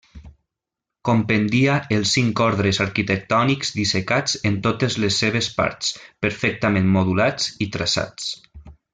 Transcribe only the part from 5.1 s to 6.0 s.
seves parts,